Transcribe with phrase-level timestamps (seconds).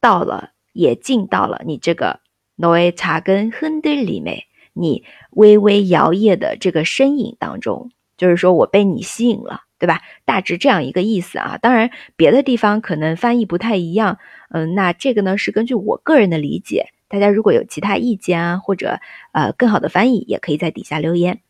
[0.01, 2.21] 到了，也进到了你这个
[2.55, 9.63] 诺诶茶跟亨德里内，你微微摇曳的这个身影当中，就是说我被你吸引了。
[9.79, 10.01] 对吧？
[10.25, 11.59] 大致这样一个意思啊。
[11.61, 14.17] 当然，别的地方可能翻译不太一样。
[14.49, 16.87] 嗯，那这个呢是根据我个人的理解。
[17.07, 18.99] 大家如果有其他意见啊，或者
[19.33, 21.41] 呃更好的翻译，也可以在底下留言。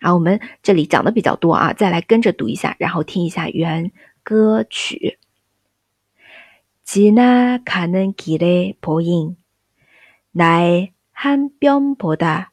[0.00, 3.90] 好，我们这里讲的比较多啊，再来跟着读一下，然后听一下原
[4.22, 5.18] 歌曲。
[6.84, 9.36] 지나가는 길에 보인
[10.32, 12.52] 나의 한 뼘보다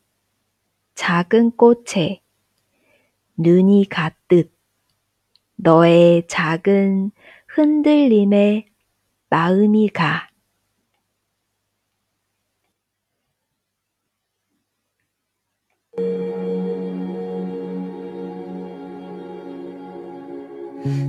[0.95, 2.21] 작은 꽃에
[3.37, 4.51] 눈이 가득
[5.55, 7.11] 너의 작은
[7.47, 8.67] 흔들림에
[9.29, 10.29] 마음이 가.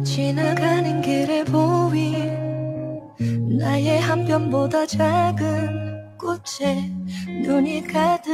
[0.04, 1.69] 지나가는 길에 보인
[3.79, 6.89] 나의 한 뼘보다 작은 꽃에
[7.43, 8.31] 눈이 가득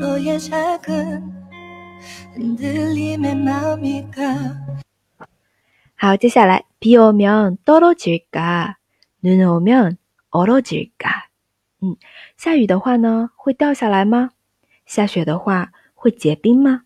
[0.00, 1.36] 너의 작은
[5.96, 8.76] 好，接下来，비오면떨어질 까，
[9.20, 11.26] 눈오면얼어질 까。
[11.80, 11.96] 嗯，
[12.36, 14.30] 下雨的话呢，会掉下来吗？
[14.86, 16.82] 下雪的话，会结冰吗？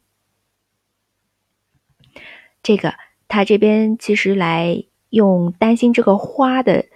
[2.63, 2.95] 这个，
[3.29, 6.87] 他这边其实来用担心这个花的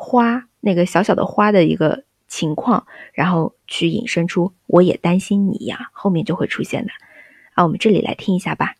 [0.00, 6.90] 花那个小小的花的一个情况，然后去引申出我也担心你呀，后面就会出现的。
[7.54, 8.74] 啊，我们这里来听一下吧。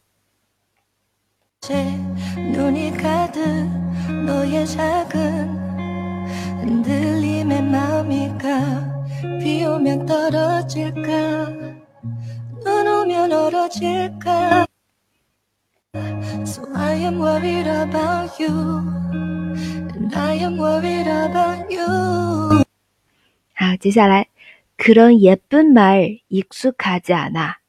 [23.57, 24.27] 好，接下来，
[24.75, 27.59] 그런예쁜말익숙하지않아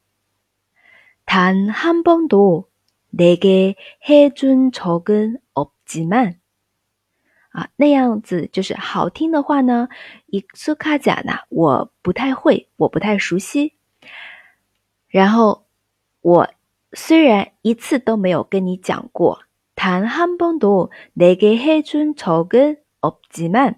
[1.25, 2.67] 단한 번도
[3.09, 3.75] 내게
[4.09, 6.41] 해준 적은 없지만
[7.51, 9.87] 啊，那样子就是好听的话呢，
[10.27, 13.75] 익숙하지않아我不太会，我不太熟悉。
[15.07, 15.65] 然后
[16.19, 16.49] 我
[16.93, 19.39] 虽然一次都没有跟你讲过，
[19.75, 23.75] 단 한 번도 내게 해준 적은 없지만，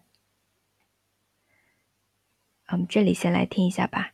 [2.72, 4.14] 我们这里先来听一下吧。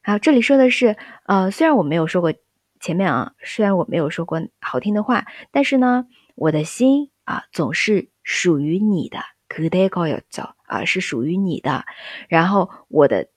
[0.02, 2.34] 好，这里说的是，呃，虽然我没有说过
[2.80, 9.20] 前面啊，虽然我没有说过好听的话，但是呢，我的心啊，总是属于你的。
[9.48, 11.86] 그대거였 죠， 啊，是属于你的。
[12.28, 13.30] 然后我的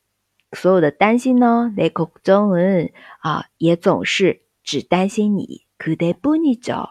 [0.53, 5.67] 所有的担心呢，내걱정은啊，也总是只担心你。
[5.79, 6.89] 그대뿐이 죠，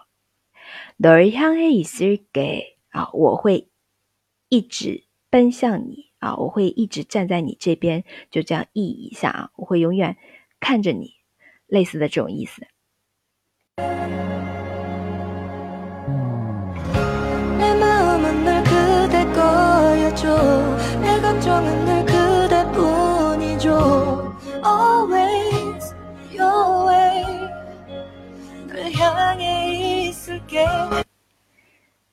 [0.98, 3.70] 널향해있을 게， 啊，我会
[4.50, 10.18] 一直奔向你 啊，我会一直站在你这边，就这样译一下啊，我会永远
[10.60, 11.16] 看着你，
[11.68, 12.66] 类似的这种意思。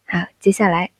[0.07, 0.91] 好，接下来，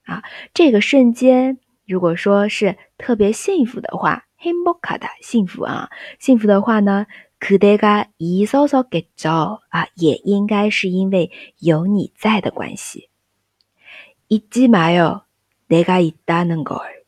[0.04, 0.22] 啊，
[0.54, 7.06] 这个瞬间，如果说是特别幸福的话，행복하다幸福啊，幸福的话呢？
[7.38, 13.10] 그대가있어서겠죠啊，也应该是因为有你在的关系。
[14.28, 17.04] 잊지마요내가있다는 걸，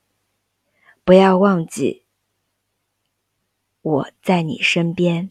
[1.04, 2.04] 不要忘记
[3.80, 5.30] 我在你身边。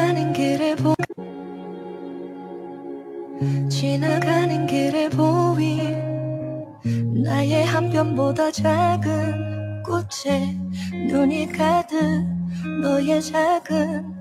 [3.69, 6.65] 지나가는 길에 보인
[7.23, 10.55] 나의 한편보다 작은 꽃에
[11.07, 11.97] 눈이 가득
[12.81, 14.13] 너의 작은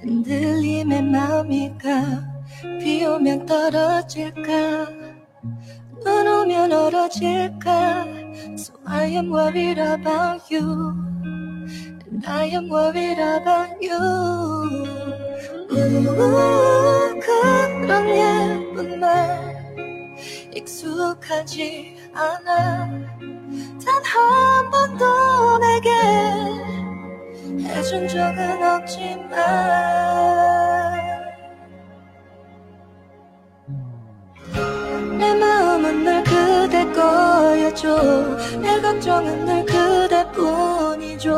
[0.00, 4.88] 흔들림에 마음이 가비 오면 떨어질까?
[6.04, 8.06] 눈 오면 얼어질까?
[8.54, 10.94] So I am worried about you.
[12.10, 13.96] And I am worried about you.
[15.72, 16.95] Ooh.
[17.86, 19.64] 그런 예쁜 말
[20.52, 22.88] 익숙하지 않아.
[23.84, 25.90] 단 한 번도 내게
[27.62, 29.36] 해준 적은 없지만
[35.16, 38.36] 내 마음은 늘 그대 거였죠.
[38.60, 41.30] 내 걱정은 늘 그대뿐이죠.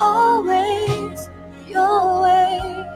[0.00, 1.30] Always
[1.72, 2.91] your way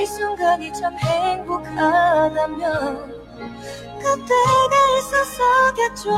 [0.00, 2.60] 이 순간이 참 행복하다면
[3.98, 6.10] 그때가 있었었겠죠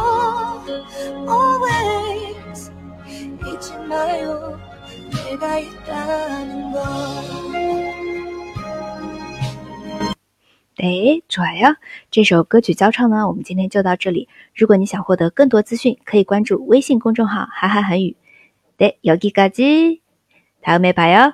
[1.28, 2.70] Always
[3.46, 4.56] 잊지 마요
[5.10, 6.82] 내가 있다는 걸
[10.80, 11.76] 哎，拽呀！
[12.08, 14.28] 这首歌曲交唱呢，我们今天就到这里。
[14.54, 18.16] 如果你想获得更多资讯，可以关注微信公众号“韩韩韩语”。
[18.78, 21.32] 对，여기까지다음에봐요